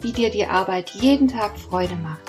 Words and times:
wie 0.00 0.12
dir 0.12 0.30
die 0.30 0.46
Arbeit 0.46 0.90
jeden 0.90 1.28
Tag 1.28 1.58
Freude 1.58 1.96
macht. 1.96 2.22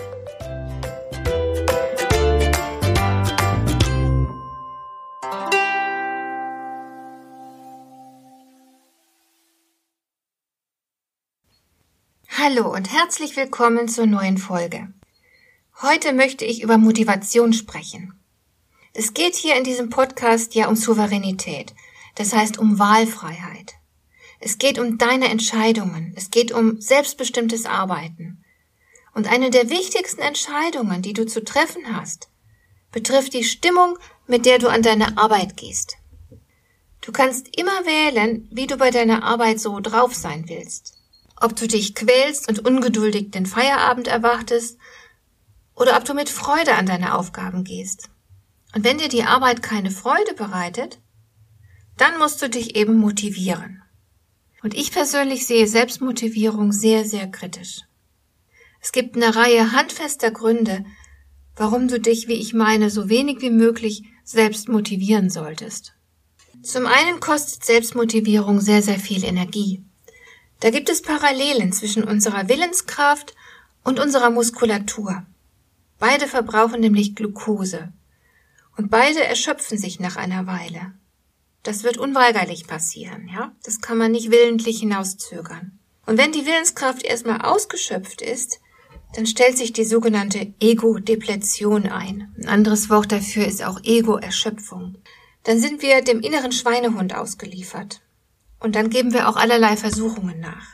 Hallo 12.38 12.74
und 12.74 12.92
herzlich 12.92 13.36
willkommen 13.36 13.88
zur 13.88 14.08
neuen 14.08 14.38
Folge. 14.38 14.92
Heute 15.82 16.14
möchte 16.14 16.46
ich 16.46 16.64
über 16.64 16.78
Motivation 16.78 17.54
sprechen. 17.54 18.20
Es 18.94 19.14
geht 19.14 19.36
hier 19.36 19.56
in 19.56 19.64
diesem 19.64 19.90
Podcast 19.90 20.56
ja 20.56 20.68
um 20.68 20.76
Souveränität, 20.76 21.76
das 22.16 22.34
heißt 22.34 22.58
um 22.58 22.80
Wahlfreiheit. 22.80 23.79
Es 24.40 24.58
geht 24.58 24.80
um 24.80 24.98
deine 24.98 25.30
Entscheidungen. 25.30 26.14
Es 26.16 26.32
geht 26.32 26.52
um 26.52 26.80
selbstbestimmtes 26.80 27.66
Arbeiten. 27.66 28.44
Und 29.14 29.28
eine 29.28 29.50
der 29.50 29.70
wichtigsten 29.70 30.22
Entscheidungen, 30.22 31.02
die 31.02 31.14
du 31.14 31.26
zu 31.26 31.44
treffen 31.44 31.96
hast, 31.96 32.30
betrifft 32.92 33.34
die 33.34 33.44
Stimmung, 33.44 33.98
mit 34.28 34.46
der 34.46 34.60
du 34.60 34.70
an 34.70 34.82
deine 34.82 35.18
Arbeit 35.18 35.58
gehst. 35.58 35.98
Du 37.02 37.12
kannst 37.12 37.58
immer 37.58 37.86
wählen, 37.86 38.48
wie 38.52 38.68
du 38.68 38.78
bei 38.78 38.92
deiner 38.92 39.24
Arbeit 39.24 39.60
so 39.60 39.80
drauf 39.80 40.16
sein 40.16 40.46
willst. 40.48 40.94
Ob 41.42 41.56
du 41.56 41.68
dich 41.68 41.96
quälst 41.96 42.48
und 42.50 42.66
ungeduldig 42.66 43.32
den 43.32 43.46
Feierabend 43.46 44.08
erwartest 44.08 44.78
oder 45.76 45.98
ob 45.98 46.06
du 46.06 46.14
mit 46.14 46.30
Freude 46.30 46.76
an 46.76 46.86
deine 46.86 47.16
Aufgaben 47.16 47.64
gehst. 47.64 48.10
Und 48.76 48.84
wenn 48.84 48.98
dir 48.98 49.08
die 49.08 49.24
Arbeit 49.24 49.64
keine 49.64 49.92
Freude 49.92 50.34
bereitet, 50.36 51.00
dann 51.98 52.18
musst 52.20 52.42
du 52.42 52.50
dich 52.50 52.76
eben 52.76 52.98
motivieren. 52.98 53.79
Und 54.62 54.74
ich 54.74 54.92
persönlich 54.92 55.48
sehe 55.48 55.68
Selbstmotivierung 55.68 56.72
sehr, 56.72 57.06
sehr 57.06 57.28
kritisch. 57.28 57.82
Es 58.82 58.92
gibt 58.92 59.16
eine 59.16 59.36
Reihe 59.36 59.72
handfester 59.72 60.32
Gründe, 60.32 60.86
warum 61.56 61.88
du 61.88 62.00
dich, 62.00 62.28
wie 62.28 62.34
ich 62.34 62.54
meine, 62.54 62.90
so 62.90 63.10
wenig 63.10 63.42
wie 63.42 63.50
möglich 63.50 64.04
selbst 64.24 64.70
motivieren 64.70 65.30
solltest. 65.30 65.94
Zum 66.62 66.86
einen 66.86 67.20
kostet 67.20 67.64
Selbstmotivierung 67.64 68.60
sehr, 68.60 68.82
sehr 68.82 69.00
viel 69.00 69.24
Energie. 69.24 69.84
Da 70.60 70.72
gibt 70.72 70.90
es 70.90 71.02
Parallelen 71.02 71.72
zwischen 71.72 72.04
unserer 72.04 72.50
Willenskraft 72.50 73.34
und 73.84 74.00
unserer 74.00 74.30
Muskulatur. 74.30 75.26
Beide 76.00 76.28
verbrauchen 76.28 76.82
nämlich 76.82 77.16
Glucose. 77.16 77.92
Und 78.78 78.90
beide 78.90 79.24
erschöpfen 79.24 79.78
sich 79.78 80.00
nach 80.00 80.16
einer 80.16 80.48
Weile. 80.48 80.94
Das 81.64 81.84
wird 81.84 81.98
unweigerlich 81.98 82.68
passieren, 82.68 83.30
ja? 83.34 83.52
Das 83.64 83.82
kann 83.82 83.98
man 83.98 84.12
nicht 84.12 84.32
willentlich 84.32 84.80
hinauszögern. 84.80 85.78
Und 86.06 86.18
wenn 86.18 86.32
die 86.32 86.46
Willenskraft 86.46 87.04
erstmal 87.04 87.42
ausgeschöpft 87.42 88.22
ist, 88.22 88.60
dann 89.14 89.26
stellt 89.26 89.58
sich 89.58 89.74
die 89.74 89.86
sogenannte 89.86 90.54
Ego-Depletion 90.60 91.88
ein. 91.88 92.34
Ein 92.38 92.48
anderes 92.48 92.90
Wort 92.90 93.12
dafür 93.12 93.46
ist 93.46 93.64
auch 93.64 93.84
Ego-Erschöpfung. 93.84 94.98
Dann 95.44 95.60
sind 95.60 95.82
wir 95.82 96.02
dem 96.02 96.22
inneren 96.22 96.52
Schweinehund 96.52 97.16
ausgeliefert. 97.16 98.02
Und 98.60 98.76
dann 98.76 98.90
geben 98.90 99.14
wir 99.14 99.30
auch 99.30 99.36
allerlei 99.36 99.78
Versuchungen 99.78 100.40
nach. 100.40 100.68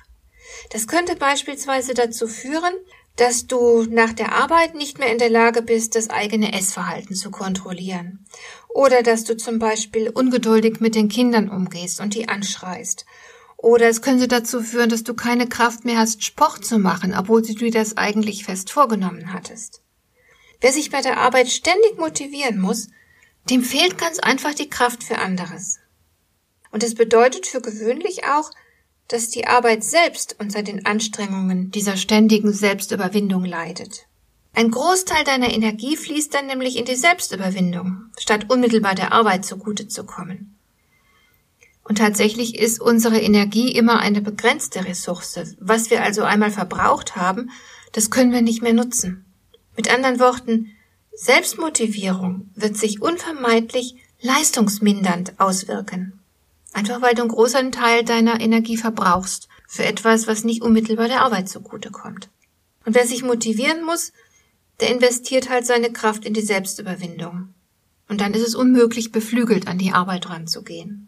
Das 0.71 0.87
könnte 0.87 1.15
beispielsweise 1.15 1.93
dazu 1.93 2.27
führen, 2.27 2.73
dass 3.15 3.47
du 3.47 3.83
nach 3.89 4.13
der 4.13 4.33
Arbeit 4.33 4.75
nicht 4.75 4.99
mehr 4.99 5.11
in 5.11 5.17
der 5.17 5.29
Lage 5.29 5.61
bist, 5.61 5.95
das 5.95 6.09
eigene 6.09 6.53
Essverhalten 6.53 7.15
zu 7.15 7.31
kontrollieren. 7.31 8.25
Oder 8.69 9.03
dass 9.03 9.23
du 9.23 9.37
zum 9.37 9.57
Beispiel 9.57 10.09
ungeduldig 10.09 10.81
mit 10.81 10.95
den 10.95 11.07
Kindern 11.07 11.49
umgehst 11.49 12.01
und 12.01 12.13
die 12.13 12.27
anschreist. 12.27 13.05
Oder 13.57 13.87
es 13.87 14.01
könnte 14.01 14.27
dazu 14.27 14.61
führen, 14.61 14.89
dass 14.89 15.03
du 15.03 15.13
keine 15.13 15.47
Kraft 15.47 15.85
mehr 15.85 15.97
hast, 15.97 16.23
Sport 16.23 16.65
zu 16.65 16.77
machen, 16.77 17.15
obwohl 17.17 17.41
du 17.41 17.53
dir 17.53 17.71
das 17.71 17.97
eigentlich 17.97 18.43
fest 18.43 18.69
vorgenommen 18.69 19.31
hattest. 19.33 19.81
Wer 20.59 20.73
sich 20.73 20.91
bei 20.91 21.01
der 21.01 21.17
Arbeit 21.17 21.49
ständig 21.49 21.97
motivieren 21.97 22.59
muss, 22.59 22.89
dem 23.49 23.63
fehlt 23.63 23.97
ganz 23.97 24.19
einfach 24.19 24.53
die 24.53 24.69
Kraft 24.69 25.03
für 25.03 25.19
anderes. 25.19 25.79
Und 26.71 26.83
es 26.83 26.95
bedeutet 26.95 27.47
für 27.47 27.61
gewöhnlich 27.61 28.25
auch, 28.25 28.51
dass 29.07 29.29
die 29.29 29.47
Arbeit 29.47 29.83
selbst 29.83 30.35
unter 30.39 30.63
den 30.63 30.85
Anstrengungen 30.85 31.71
dieser 31.71 31.97
ständigen 31.97 32.53
Selbstüberwindung 32.53 33.45
leidet. 33.45 34.07
Ein 34.53 34.71
Großteil 34.71 35.23
deiner 35.25 35.53
Energie 35.53 35.97
fließt 35.97 36.33
dann 36.33 36.47
nämlich 36.47 36.77
in 36.77 36.85
die 36.85 36.95
Selbstüberwindung, 36.95 38.05
statt 38.17 38.45
unmittelbar 38.49 38.95
der 38.95 39.11
Arbeit 39.11 39.45
zugute 39.45 39.87
zu 39.87 40.05
kommen. 40.05 40.55
Und 41.83 41.99
tatsächlich 41.99 42.57
ist 42.57 42.81
unsere 42.81 43.19
Energie 43.19 43.71
immer 43.71 43.99
eine 43.99 44.21
begrenzte 44.21 44.85
Ressource. 44.85 45.55
Was 45.59 45.91
wir 45.91 46.03
also 46.03 46.23
einmal 46.23 46.51
verbraucht 46.51 47.15
haben, 47.15 47.51
das 47.91 48.09
können 48.09 48.31
wir 48.31 48.41
nicht 48.41 48.63
mehr 48.63 48.73
nutzen. 48.73 49.25
Mit 49.75 49.93
anderen 49.93 50.19
Worten, 50.19 50.71
Selbstmotivierung 51.13 52.49
wird 52.55 52.75
sich 52.75 53.01
unvermeidlich 53.01 53.95
leistungsmindernd 54.21 55.39
auswirken. 55.39 56.19
Einfach 56.75 57.01
weil 57.01 57.15
du 57.15 57.21
einen 57.21 57.31
großen 57.31 57.71
Teil 57.71 58.03
deiner 58.03 58.41
Energie 58.41 58.75
verbrauchst 58.75 59.47
für 59.65 59.85
etwas, 59.85 60.27
was 60.27 60.43
nicht 60.43 60.61
unmittelbar 60.61 61.07
der 61.07 61.21
Arbeit 61.21 61.47
zugutekommt. 61.47 62.29
Und 62.83 62.95
wer 62.95 63.07
sich 63.07 63.23
motivieren 63.23 63.81
muss, 63.85 64.11
der 64.81 64.89
investiert 64.89 65.49
halt 65.49 65.65
seine 65.65 65.93
Kraft 65.93 66.25
in 66.25 66.33
die 66.33 66.41
Selbstüberwindung. 66.41 67.53
Und 68.09 68.19
dann 68.19 68.33
ist 68.33 68.45
es 68.45 68.55
unmöglich, 68.55 69.13
beflügelt 69.13 69.69
an 69.69 69.77
die 69.77 69.93
Arbeit 69.93 70.29
ranzugehen. 70.29 71.07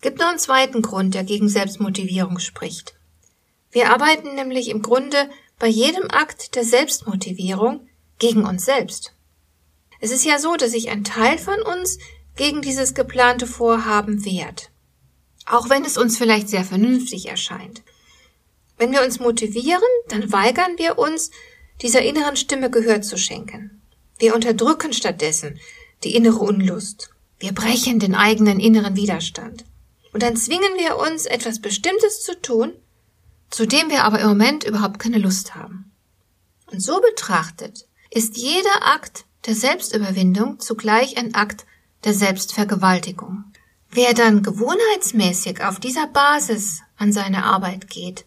Gibt 0.00 0.20
noch 0.20 0.28
einen 0.28 0.38
zweiten 0.38 0.80
Grund, 0.80 1.14
der 1.14 1.24
gegen 1.24 1.50
Selbstmotivierung 1.50 2.38
spricht. 2.38 2.94
Wir 3.72 3.92
arbeiten 3.92 4.34
nämlich 4.36 4.70
im 4.70 4.80
Grunde 4.80 5.28
bei 5.58 5.66
jedem 5.66 6.10
Akt 6.10 6.54
der 6.54 6.64
Selbstmotivierung 6.64 7.86
gegen 8.18 8.46
uns 8.46 8.64
selbst. 8.64 9.12
Es 10.00 10.12
ist 10.12 10.24
ja 10.24 10.38
so, 10.38 10.56
dass 10.56 10.70
sich 10.70 10.88
ein 10.88 11.04
Teil 11.04 11.36
von 11.36 11.60
uns 11.60 11.98
gegen 12.38 12.62
dieses 12.62 12.94
geplante 12.94 13.46
Vorhaben 13.46 14.24
wehrt. 14.24 14.70
Auch 15.44 15.68
wenn 15.68 15.84
es 15.84 15.98
uns 15.98 16.16
vielleicht 16.16 16.48
sehr 16.48 16.64
vernünftig 16.64 17.28
erscheint. 17.28 17.82
Wenn 18.78 18.92
wir 18.92 19.02
uns 19.02 19.18
motivieren, 19.18 19.82
dann 20.08 20.32
weigern 20.32 20.78
wir 20.78 20.98
uns, 20.98 21.30
dieser 21.82 22.02
inneren 22.02 22.36
Stimme 22.36 22.70
Gehör 22.70 23.02
zu 23.02 23.18
schenken. 23.18 23.82
Wir 24.18 24.34
unterdrücken 24.34 24.92
stattdessen 24.92 25.58
die 26.04 26.14
innere 26.14 26.38
Unlust. 26.38 27.10
Wir 27.40 27.52
brechen 27.52 27.98
den 27.98 28.14
eigenen 28.14 28.60
inneren 28.60 28.94
Widerstand. 28.94 29.64
Und 30.12 30.22
dann 30.22 30.36
zwingen 30.36 30.78
wir 30.78 30.96
uns, 30.96 31.26
etwas 31.26 31.60
Bestimmtes 31.60 32.22
zu 32.22 32.40
tun, 32.40 32.72
zu 33.50 33.66
dem 33.66 33.90
wir 33.90 34.04
aber 34.04 34.20
im 34.20 34.28
Moment 34.28 34.62
überhaupt 34.62 35.00
keine 35.00 35.18
Lust 35.18 35.56
haben. 35.56 35.90
Und 36.66 36.80
so 36.80 37.00
betrachtet 37.00 37.88
ist 38.10 38.36
jeder 38.36 38.86
Akt 38.86 39.24
der 39.46 39.56
Selbstüberwindung 39.56 40.60
zugleich 40.60 41.16
ein 41.16 41.34
Akt 41.34 41.66
der 42.04 42.14
Selbstvergewaltigung. 42.14 43.44
Wer 43.90 44.14
dann 44.14 44.42
gewohnheitsmäßig 44.42 45.62
auf 45.64 45.80
dieser 45.80 46.06
Basis 46.06 46.82
an 46.96 47.12
seine 47.12 47.44
Arbeit 47.44 47.88
geht, 47.88 48.26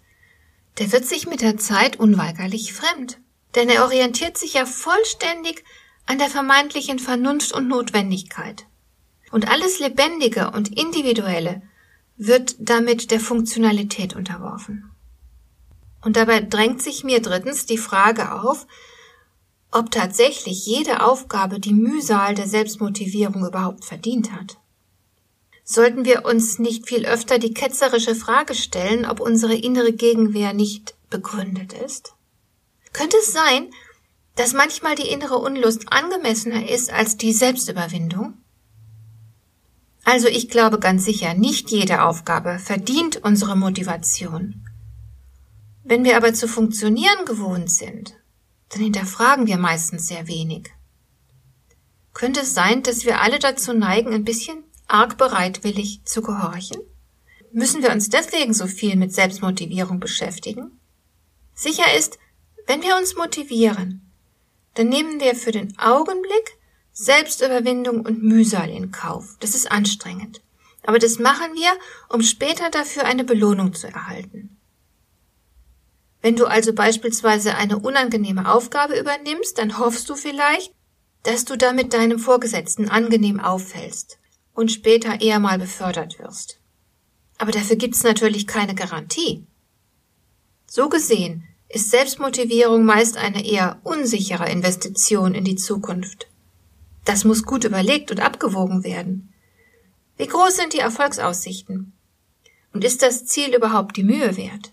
der 0.80 0.92
wird 0.92 1.06
sich 1.06 1.28
mit 1.28 1.42
der 1.42 1.58
Zeit 1.58 2.00
unweigerlich 2.00 2.74
fremd. 2.74 3.20
Denn 3.56 3.70
er 3.70 3.84
orientiert 3.84 4.38
sich 4.38 4.54
ja 4.54 4.66
vollständig 4.66 5.64
an 6.06 6.18
der 6.18 6.30
vermeintlichen 6.30 7.00
Vernunft 7.00 7.52
und 7.52 7.68
Notwendigkeit. 7.68 8.66
Und 9.32 9.50
alles 9.50 9.80
Lebendige 9.80 10.52
und 10.52 10.78
Individuelle 10.78 11.62
wird 12.18 12.56
damit 12.60 13.12
der 13.12 13.20
Funktionalität 13.20 14.16
unterworfen. 14.16 14.90
Und 16.02 16.16
dabei 16.18 16.42
drängt 16.42 16.82
sich 16.82 17.04
mir 17.04 17.22
drittens 17.22 17.66
die 17.66 17.78
Frage 17.78 18.32
auf, 18.42 18.68
ob 19.72 19.90
tatsächlich 19.90 20.66
jede 20.66 21.04
Aufgabe 21.04 21.60
die 21.60 21.74
Mühsal 21.74 22.36
der 22.36 22.48
Selbstmotivierung 22.48 23.46
überhaupt 23.46 23.86
verdient 23.86 24.32
hat. 24.34 24.58
Sollten 25.64 26.04
wir 26.04 26.26
uns 26.26 26.60
nicht 26.60 26.88
viel 26.88 27.06
öfter 27.06 27.40
die 27.40 27.54
ketzerische 27.54 28.16
Frage 28.16 28.54
stellen, 28.54 29.06
ob 29.06 29.22
unsere 29.22 29.56
innere 29.56 29.94
Gegenwehr 29.94 30.54
nicht 30.54 30.96
begründet 31.10 31.72
ist? 31.74 32.14
Könnte 32.92 33.16
es 33.18 33.32
sein, 33.32 33.70
dass 34.36 34.54
manchmal 34.54 34.96
die 34.96 35.08
innere 35.08 35.38
Unlust 35.38 35.86
angemessener 35.92 36.70
ist 36.70 36.92
als 36.92 37.16
die 37.16 37.32
Selbstüberwindung? 37.32 38.34
Also 40.04 40.28
ich 40.28 40.50
glaube 40.50 40.80
ganz 40.80 41.06
sicher, 41.06 41.34
nicht 41.34 41.70
jede 41.70 42.04
Aufgabe 42.04 42.60
verdient 42.60 43.24
unsere 43.24 43.56
Motivation. 43.56 44.66
Wenn 45.84 46.04
wir 46.04 46.18
aber 46.18 46.34
zu 46.34 46.48
funktionieren 46.48 47.26
gewohnt 47.26 47.72
sind, 47.72 48.16
dann 48.72 48.82
hinterfragen 48.82 49.48
wir 49.48 49.58
meistens 49.58 50.08
sehr 50.08 50.28
wenig. 50.28 50.72
Könnte 52.14 52.42
es 52.42 52.54
sein, 52.54 52.84
dass 52.84 53.06
wir 53.06 53.22
alle 53.22 53.40
dazu 53.40 53.74
neigen, 53.74 54.14
ein 54.14 54.26
bisschen 54.26 54.64
arg 54.88 55.18
bereitwillig 55.18 56.02
zu 56.06 56.22
gehorchen? 56.22 56.82
Müssen 57.54 57.84
wir 57.84 57.92
uns 57.92 58.10
deswegen 58.10 58.54
so 58.54 58.68
viel 58.68 58.96
mit 58.96 59.14
Selbstmotivierung 59.14 60.00
beschäftigen? 60.00 60.80
Sicher 61.54 61.94
ist, 61.98 62.18
wenn 62.68 62.82
wir 62.82 62.96
uns 62.98 63.16
motivieren, 63.16 64.10
dann 64.76 64.88
nehmen 64.88 65.20
wir 65.20 65.36
für 65.36 65.52
den 65.52 65.78
Augenblick 65.78 66.58
Selbstüberwindung 66.94 68.06
und 68.06 68.24
Mühsal 68.24 68.70
in 68.70 68.92
Kauf. 68.92 69.38
Das 69.40 69.56
ist 69.56 69.72
anstrengend. 69.72 70.42
Aber 70.84 71.00
das 71.00 71.20
machen 71.20 71.54
wir, 71.54 71.72
um 72.10 72.22
später 72.22 72.70
dafür 72.70 73.06
eine 73.06 73.24
Belohnung 73.24 73.74
zu 73.74 73.88
erhalten. 73.88 74.58
Wenn 76.22 76.36
du 76.36 76.46
also 76.46 76.74
beispielsweise 76.74 77.56
eine 77.56 77.80
unangenehme 77.80 78.52
Aufgabe 78.52 79.00
übernimmst, 79.00 79.58
dann 79.58 79.80
hoffst 79.80 80.10
du 80.10 80.16
vielleicht, 80.16 80.74
dass 81.24 81.46
du 81.46 81.58
damit 81.58 81.94
deinem 81.94 82.20
Vorgesetzten 82.20 82.90
angenehm 82.90 83.40
auffällst 83.40 84.20
und 84.54 84.72
später 84.72 85.22
eher 85.22 85.40
mal 85.40 85.58
befördert 85.58 86.20
wirst. 86.20 86.60
Aber 87.38 87.52
dafür 87.52 87.76
gibt's 87.76 88.04
natürlich 88.04 88.46
keine 88.46 88.76
Garantie. 88.76 89.46
So 90.68 90.90
gesehen 90.90 91.44
ist 91.70 91.90
Selbstmotivierung 91.90 92.86
meist 92.86 93.18
eine 93.18 93.46
eher 93.46 93.80
unsichere 93.84 94.50
Investition 94.50 95.34
in 95.34 95.44
die 95.44 95.56
Zukunft. 95.56 96.28
Das 97.06 97.24
muss 97.24 97.44
gut 97.44 97.64
überlegt 97.64 98.12
und 98.12 98.20
abgewogen 98.20 98.84
werden. 98.84 99.34
Wie 100.18 100.28
groß 100.28 100.56
sind 100.56 100.74
die 100.74 100.80
Erfolgsaussichten? 100.80 101.94
Und 102.74 102.84
ist 102.84 103.02
das 103.02 103.26
Ziel 103.26 103.56
überhaupt 103.56 103.98
die 103.98 104.04
Mühe 104.04 104.38
wert? 104.38 104.72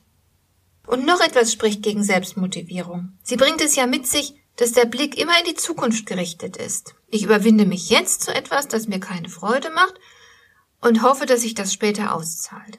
Und 0.88 1.04
noch 1.04 1.20
etwas 1.20 1.52
spricht 1.52 1.82
gegen 1.82 2.02
Selbstmotivierung. 2.02 3.18
Sie 3.22 3.36
bringt 3.36 3.60
es 3.60 3.76
ja 3.76 3.86
mit 3.86 4.06
sich, 4.06 4.34
dass 4.56 4.72
der 4.72 4.86
Blick 4.86 5.18
immer 5.18 5.38
in 5.38 5.44
die 5.44 5.54
Zukunft 5.54 6.06
gerichtet 6.06 6.56
ist. 6.56 6.94
Ich 7.08 7.24
überwinde 7.24 7.66
mich 7.66 7.90
jetzt 7.90 8.22
zu 8.22 8.34
etwas, 8.34 8.68
das 8.68 8.88
mir 8.88 8.98
keine 8.98 9.28
Freude 9.28 9.68
macht 9.70 9.94
und 10.80 11.02
hoffe, 11.02 11.26
dass 11.26 11.42
sich 11.42 11.54
das 11.54 11.74
später 11.74 12.14
auszahlt. 12.14 12.78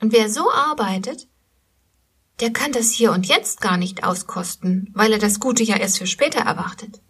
Und 0.00 0.14
wer 0.14 0.30
so 0.30 0.50
arbeitet, 0.50 1.28
der 2.40 2.54
kann 2.54 2.72
das 2.72 2.90
hier 2.90 3.12
und 3.12 3.26
jetzt 3.26 3.60
gar 3.60 3.76
nicht 3.76 4.02
auskosten, 4.02 4.90
weil 4.94 5.12
er 5.12 5.18
das 5.18 5.40
Gute 5.40 5.62
ja 5.62 5.76
erst 5.76 5.98
für 5.98 6.06
später 6.06 6.40
erwartet. 6.40 7.02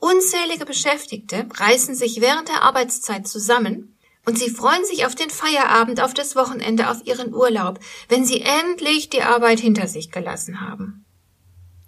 Unzählige 0.00 0.64
Beschäftigte 0.64 1.46
reißen 1.52 1.94
sich 1.94 2.22
während 2.22 2.48
der 2.48 2.62
Arbeitszeit 2.62 3.28
zusammen 3.28 3.93
und 4.24 4.38
sie 4.38 4.50
freuen 4.50 4.84
sich 4.84 5.06
auf 5.06 5.14
den 5.14 5.30
Feierabend, 5.30 6.00
auf 6.00 6.14
das 6.14 6.34
Wochenende, 6.34 6.90
auf 6.90 7.06
ihren 7.06 7.34
Urlaub, 7.34 7.78
wenn 8.08 8.24
sie 8.24 8.40
endlich 8.40 9.10
die 9.10 9.22
Arbeit 9.22 9.60
hinter 9.60 9.86
sich 9.86 10.10
gelassen 10.10 10.60
haben. 10.60 11.04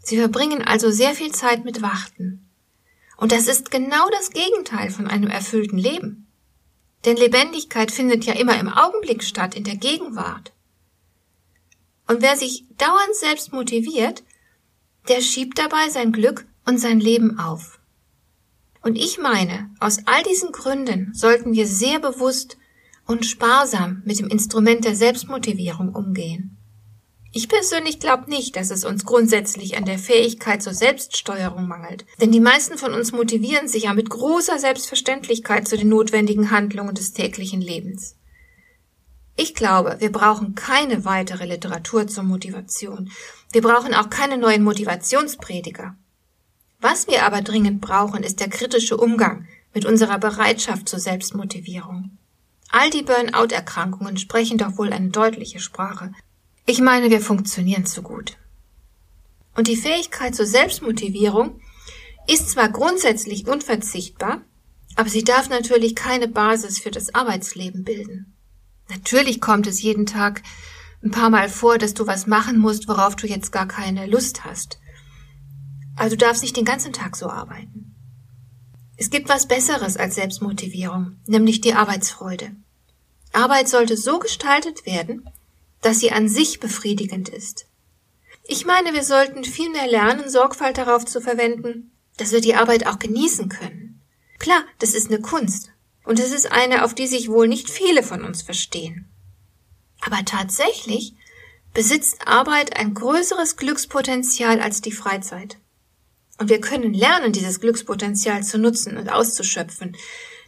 Sie 0.03 0.19
verbringen 0.19 0.62
also 0.62 0.91
sehr 0.91 1.15
viel 1.15 1.33
Zeit 1.33 1.65
mit 1.65 1.83
Warten. 1.83 2.49
Und 3.17 3.33
das 3.33 3.49
ist 3.49 3.71
genau 3.71 4.09
das 4.11 4.31
Gegenteil 4.31 4.91
von 4.91 5.06
einem 5.06 5.31
erfüllten 5.31 5.79
Leben. 5.79 6.27
Denn 7.05 7.17
Lebendigkeit 7.17 7.91
findet 7.91 8.25
ja 8.25 8.35
immer 8.35 8.59
im 8.59 8.69
Augenblick 8.69 9.25
statt, 9.25 9.55
in 9.55 9.65
der 9.65 9.77
Gegenwart. 9.77 10.53
Und 12.06 12.23
wer 12.23 12.37
sich 12.37 12.65
dauernd 12.79 13.15
selbst 13.15 13.53
motiviert, 13.53 14.23
der 15.09 15.21
schiebt 15.21 15.59
dabei 15.59 15.88
sein 15.88 16.12
Glück 16.12 16.47
und 16.67 16.79
sein 16.79 17.00
Leben 17.00 17.38
auf. 17.38 17.75
Und 18.87 18.94
ich 18.94 19.19
meine, 19.19 19.69
aus 19.81 19.99
all 20.06 20.23
diesen 20.23 20.53
Gründen 20.53 21.11
sollten 21.12 21.55
wir 21.55 21.67
sehr 21.67 21.99
bewusst 21.99 22.56
und 23.05 23.27
sparsam 23.27 24.00
mit 24.05 24.21
dem 24.21 24.29
Instrument 24.29 24.85
der 24.85 24.94
Selbstmotivierung 24.94 25.93
umgehen. 25.93 26.56
Ich 27.33 27.49
persönlich 27.49 27.99
glaube 27.99 28.31
nicht, 28.31 28.55
dass 28.55 28.71
es 28.71 28.85
uns 28.85 29.05
grundsätzlich 29.05 29.77
an 29.77 29.87
der 29.87 29.99
Fähigkeit 29.99 30.62
zur 30.62 30.73
Selbststeuerung 30.73 31.67
mangelt, 31.67 32.06
denn 32.21 32.31
die 32.31 32.38
meisten 32.38 32.79
von 32.79 32.94
uns 32.94 33.11
motivieren 33.11 33.67
sich 33.67 33.83
ja 33.83 33.93
mit 33.93 34.09
großer 34.09 34.61
Selbstverständlichkeit 34.61 35.67
zu 35.67 35.77
den 35.77 35.88
notwendigen 35.88 36.53
Handlungen 36.53 36.94
des 36.94 37.12
täglichen 37.12 37.61
Lebens. 37.61 38.15
Ich 39.35 39.56
glaube, 39.56 39.97
wir 39.99 40.12
brauchen 40.12 40.55
keine 40.55 41.05
weitere 41.05 41.47
Literatur 41.47 42.06
zur 42.06 42.23
Motivation. 42.23 43.11
Wir 43.50 43.62
brauchen 43.62 43.94
auch 43.94 44.11
keine 44.11 44.38
neuen 44.38 44.62
Motivationsprediger. 44.62 45.97
Was 46.81 47.08
wir 47.08 47.25
aber 47.25 47.43
dringend 47.43 47.81
brauchen, 47.81 48.23
ist 48.23 48.40
der 48.40 48.49
kritische 48.49 48.96
Umgang 48.96 49.46
mit 49.75 49.84
unserer 49.84 50.19
Bereitschaft 50.19 50.88
zur 50.88 50.99
Selbstmotivierung. 50.99 52.17
All 52.70 52.90
die 52.90 53.02
Burnout-Erkrankungen 53.02 54.17
sprechen 54.19 54.58
doch 54.58 54.76
wohl 54.76 54.93
eine 54.93 55.08
deutliche 55.08 55.61
Sprache. 55.61 56.12
Ich 56.67 56.81
meine, 56.81 57.11
wir 57.11 57.20
funktionieren 57.20 57.87
zu 57.87 58.02
gut. 58.02 58.37
Und 59.55 59.69
die 59.69 59.76
Fähigkeit 59.76 60.34
zur 60.34 60.46
Selbstmotivierung 60.46 61.61
ist 62.28 62.50
zwar 62.50 62.69
grundsätzlich 62.69 63.46
unverzichtbar, 63.46 64.43
aber 64.96 65.08
sie 65.08 65.25
darf 65.25 65.49
natürlich 65.49 65.94
keine 65.94 66.28
Basis 66.28 66.78
für 66.78 66.90
das 66.90 67.14
Arbeitsleben 67.14 67.84
bilden. 67.84 68.34
Natürlich 68.88 69.40
kommt 69.40 69.67
es 69.67 69.82
jeden 69.82 70.06
Tag 70.06 70.43
ein 71.02 71.11
paar 71.11 71.31
Mal 71.31 71.49
vor, 71.49 71.78
dass 71.78 71.94
du 71.94 72.06
was 72.06 72.26
machen 72.26 72.58
musst, 72.58 72.88
worauf 72.88 73.17
du 73.17 73.26
jetzt 73.26 73.52
gar 73.52 73.67
keine 73.67 74.06
Lust 74.06 74.44
hast. 74.44 74.78
Also 75.96 76.16
darfst 76.16 76.43
nicht 76.43 76.56
den 76.56 76.64
ganzen 76.64 76.93
Tag 76.93 77.16
so 77.16 77.28
arbeiten. 77.28 77.94
Es 78.96 79.10
gibt 79.10 79.28
was 79.28 79.48
Besseres 79.48 79.96
als 79.96 80.14
Selbstmotivierung, 80.14 81.16
nämlich 81.26 81.60
die 81.60 81.75
Arbeitsfreude. 81.75 82.52
Arbeit 83.32 83.69
sollte 83.69 83.96
so 83.96 84.19
gestaltet 84.19 84.87
werden, 84.87 85.28
dass 85.82 86.00
sie 86.00 86.12
an 86.12 86.28
sich 86.28 86.60
befriedigend 86.60 87.28
ist. 87.28 87.66
Ich 88.44 88.64
meine, 88.64 88.94
wir 88.94 89.02
sollten 89.02 89.44
viel 89.44 89.70
mehr 89.70 89.87
lernen, 89.87 90.31
Sorgfalt 90.31 90.78
darauf 90.78 91.04
zu 91.04 91.20
verwenden, 91.20 91.90
dass 92.16 92.32
wir 92.32 92.40
die 92.40 92.54
Arbeit 92.54 92.87
auch 92.87 92.99
genießen 92.99 93.49
können. 93.49 94.00
Klar, 94.38 94.64
das 94.78 94.94
ist 94.94 95.08
eine 95.08 95.20
Kunst. 95.20 95.70
Und 96.04 96.20
es 96.20 96.32
ist 96.32 96.52
eine, 96.52 96.84
auf 96.84 96.94
die 96.94 97.08
sich 97.08 97.28
wohl 97.28 97.49
nicht 97.49 97.69
viele 97.69 98.02
von 98.02 98.25
uns 98.25 98.42
verstehen. 98.42 99.10
Aber 100.00 100.25
tatsächlich 100.25 101.14
besitzt 101.75 102.26
Arbeit 102.26 102.78
ein 102.78 102.94
größeres 102.94 103.56
Glückspotenzial 103.56 104.60
als 104.60 104.81
die 104.81 104.92
Freizeit. 104.92 105.58
Und 106.38 106.50
wir 106.50 106.61
können 106.61 106.93
lernen, 106.93 107.33
dieses 107.33 107.61
Glückspotenzial 107.61 108.43
zu 108.43 108.59
nutzen 108.59 108.97
und 108.97 109.09
auszuschöpfen. 109.09 109.97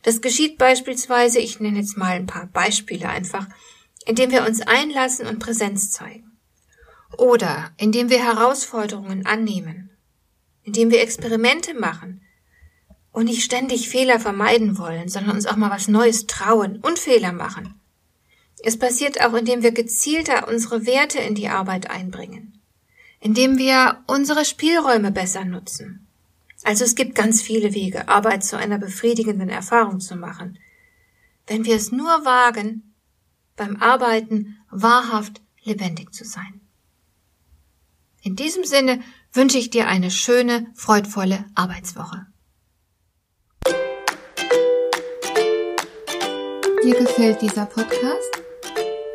Das 0.02 0.20
geschieht 0.20 0.58
beispielsweise, 0.58 1.38
ich 1.38 1.60
nenne 1.60 1.78
jetzt 1.78 1.96
mal 1.96 2.12
ein 2.12 2.26
paar 2.26 2.46
Beispiele 2.46 3.08
einfach, 3.08 3.46
indem 4.06 4.30
wir 4.30 4.46
uns 4.46 4.60
einlassen 4.60 5.26
und 5.26 5.38
Präsenz 5.38 5.90
zeigen. 5.90 6.38
Oder 7.16 7.72
indem 7.78 8.10
wir 8.10 8.22
Herausforderungen 8.22 9.24
annehmen, 9.24 9.90
indem 10.62 10.90
wir 10.90 11.00
Experimente 11.00 11.74
machen 11.74 12.22
und 13.12 13.24
nicht 13.24 13.42
ständig 13.42 13.88
Fehler 13.88 14.20
vermeiden 14.20 14.78
wollen, 14.78 15.08
sondern 15.08 15.36
uns 15.36 15.46
auch 15.46 15.56
mal 15.56 15.70
was 15.70 15.88
Neues 15.88 16.26
trauen 16.26 16.78
und 16.80 16.98
Fehler 16.98 17.32
machen. 17.32 17.80
Es 18.62 18.78
passiert 18.78 19.20
auch, 19.20 19.34
indem 19.34 19.62
wir 19.62 19.72
gezielter 19.72 20.48
unsere 20.48 20.84
Werte 20.84 21.18
in 21.18 21.34
die 21.34 21.48
Arbeit 21.48 21.90
einbringen, 21.90 22.57
indem 23.20 23.58
wir 23.58 24.02
unsere 24.06 24.44
Spielräume 24.44 25.10
besser 25.10 25.44
nutzen. 25.44 26.06
Also 26.64 26.84
es 26.84 26.94
gibt 26.94 27.14
ganz 27.14 27.40
viele 27.40 27.74
Wege, 27.74 28.08
Arbeit 28.08 28.44
zu 28.44 28.56
einer 28.56 28.78
befriedigenden 28.78 29.48
Erfahrung 29.48 30.00
zu 30.00 30.16
machen. 30.16 30.58
Wenn 31.46 31.64
wir 31.64 31.76
es 31.76 31.92
nur 31.92 32.24
wagen, 32.24 32.94
beim 33.56 33.76
Arbeiten 33.76 34.58
wahrhaft 34.70 35.40
lebendig 35.62 36.12
zu 36.12 36.24
sein. 36.24 36.60
In 38.22 38.36
diesem 38.36 38.64
Sinne 38.64 39.00
wünsche 39.32 39.58
ich 39.58 39.70
dir 39.70 39.88
eine 39.88 40.10
schöne, 40.10 40.66
freudvolle 40.74 41.44
Arbeitswoche. 41.54 42.26
Dir 46.84 46.94
gefällt 46.94 47.42
dieser 47.42 47.66
Podcast? 47.66 48.47